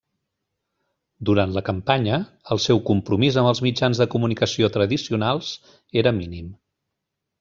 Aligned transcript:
Durant 1.29 1.51
la 1.57 1.61
campanya, 1.67 2.17
el 2.55 2.61
seu 2.65 2.81
compromís 2.89 3.37
amb 3.43 3.49
els 3.51 3.61
mitjans 3.67 4.01
de 4.05 4.07
comunicació 4.15 4.71
tradicionals 4.79 5.51
era 6.05 6.19
mínim. 6.23 6.49